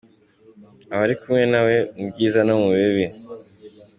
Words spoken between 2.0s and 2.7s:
byiza no mu